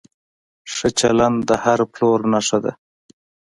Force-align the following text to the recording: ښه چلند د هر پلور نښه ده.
ښه 0.73 0.87
چلند 0.99 1.39
د 1.49 1.51
هر 1.63 1.79
پلور 1.93 2.19
نښه 2.33 2.57
ده. 2.63 2.71